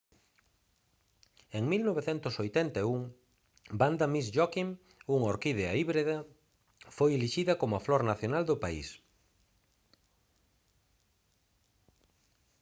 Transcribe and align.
en 1.57 1.63
1981 1.71 3.75
vanda 3.81 4.05
miss 4.13 4.27
joaquim 4.35 4.69
unha 5.15 5.29
orquídea 5.33 5.75
híbrida 5.77 6.17
foi 6.95 7.11
elixida 7.13 7.53
como 7.61 7.73
a 7.75 7.83
flor 7.85 8.01
nacional 8.11 8.43
do 8.47 8.61
país 8.63 8.87